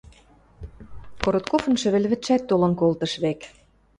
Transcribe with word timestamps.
Коротковын 1.23 1.75
шӹвӹльвӹдшӓт 1.81 2.41
толын 2.49 2.73
колтыш 2.79 3.13
вӓк. 3.21 3.39